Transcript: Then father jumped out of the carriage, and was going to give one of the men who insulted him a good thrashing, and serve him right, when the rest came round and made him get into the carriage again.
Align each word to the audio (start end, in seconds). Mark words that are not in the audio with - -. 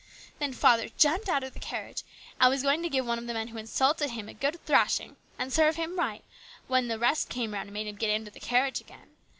Then 0.39 0.51
father 0.53 0.89
jumped 0.97 1.29
out 1.29 1.43
of 1.43 1.53
the 1.53 1.59
carriage, 1.59 2.01
and 2.39 2.49
was 2.49 2.63
going 2.63 2.81
to 2.81 2.89
give 2.89 3.05
one 3.05 3.19
of 3.19 3.27
the 3.27 3.35
men 3.35 3.49
who 3.49 3.59
insulted 3.59 4.09
him 4.09 4.27
a 4.27 4.33
good 4.33 4.59
thrashing, 4.65 5.15
and 5.37 5.53
serve 5.53 5.75
him 5.75 5.99
right, 5.99 6.23
when 6.65 6.87
the 6.87 6.97
rest 6.97 7.29
came 7.29 7.53
round 7.53 7.67
and 7.67 7.73
made 7.75 7.85
him 7.85 7.97
get 7.97 8.09
into 8.09 8.31
the 8.31 8.39
carriage 8.39 8.81
again. 8.81 9.09